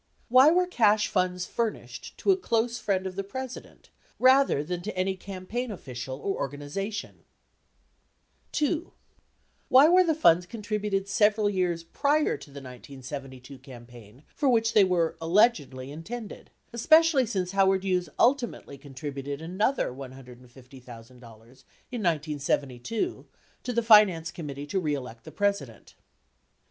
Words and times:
Wiry 0.31 0.51
were 0.55 0.65
cash 0.65 1.07
funds 1.07 1.45
furnished 1.45 2.17
to 2.17 2.31
a 2.31 2.35
close 2.35 2.79
friend 2.79 3.05
of 3.05 3.15
the 3.15 3.23
President 3.23 3.91
rather 4.17 4.63
than 4.63 4.81
to 4.81 4.97
any 4.97 5.15
campaign 5.15 5.69
official 5.69 6.19
or 6.19 6.37
organization? 6.37 7.23
2. 8.51 8.93
Why 9.69 9.87
were 9.87 10.03
the 10.03 10.15
funds 10.15 10.47
contributed 10.47 11.07
several 11.07 11.51
years 11.51 11.83
prior 11.83 12.35
to 12.35 12.47
the 12.49 12.53
1972 12.57 13.59
campaign 13.59 14.23
for 14.33 14.49
which 14.49 14.73
they 14.73 14.83
were 14.83 15.17
allegedly 15.21 15.91
intended, 15.91 16.49
especially 16.73 17.27
since 17.27 17.51
Howard 17.51 17.83
Hughes 17.83 18.09
ultimately 18.17 18.79
contributed 18.79 19.39
another 19.39 19.91
$150,000 19.91 20.41
in 20.49 21.15
1972 21.19 23.27
to 23.61 23.71
the 23.71 23.83
Finance 23.83 24.31
Committee 24.31 24.65
To 24.65 24.79
Re 24.79 24.95
Elect 24.95 25.25
the 25.25 25.31
President? 25.31 25.93